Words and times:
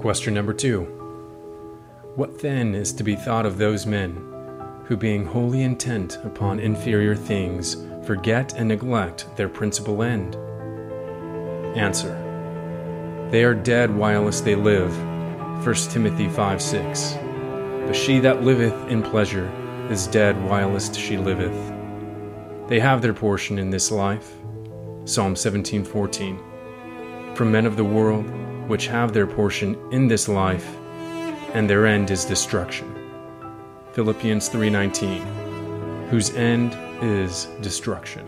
Question 0.00 0.32
number 0.32 0.54
two 0.54 0.84
What 2.16 2.40
then 2.40 2.74
is 2.74 2.90
to 2.94 3.04
be 3.04 3.16
thought 3.16 3.44
of 3.44 3.58
those 3.58 3.84
men 3.84 4.16
who, 4.86 4.96
being 4.96 5.26
wholly 5.26 5.62
intent 5.62 6.16
upon 6.24 6.58
inferior 6.58 7.14
things, 7.14 7.76
forget 8.06 8.54
and 8.54 8.68
neglect 8.68 9.26
their 9.36 9.50
principal 9.50 10.02
end? 10.02 10.36
Answer 11.76 13.28
They 13.30 13.44
are 13.44 13.52
dead 13.52 13.94
whilst 13.94 14.42
they 14.46 14.54
live. 14.54 14.96
1 15.66 15.74
Timothy 15.90 16.30
5 16.30 16.62
6. 16.62 17.18
But 17.84 17.92
she 17.92 18.20
that 18.20 18.42
liveth 18.42 18.88
in 18.88 19.02
pleasure 19.02 19.50
is 19.90 20.06
dead 20.06 20.42
whilst 20.44 20.98
she 20.98 21.18
liveth. 21.18 21.74
They 22.68 22.80
have 22.80 23.02
their 23.02 23.12
portion 23.12 23.58
in 23.58 23.68
this 23.68 23.90
life. 23.90 24.32
Psalm 25.10 25.34
17:14. 25.34 26.38
From 27.34 27.50
men 27.50 27.66
of 27.66 27.76
the 27.76 27.82
world, 27.82 28.24
which 28.68 28.86
have 28.86 29.12
their 29.12 29.26
portion 29.26 29.76
in 29.90 30.06
this 30.06 30.28
life, 30.28 30.76
and 31.52 31.68
their 31.68 31.84
end 31.84 32.12
is 32.12 32.24
destruction. 32.24 32.86
Philippians 33.90 34.48
3:19. 34.48 35.26
Whose 36.10 36.32
end 36.36 36.78
is 37.02 37.48
destruction. 37.60 38.24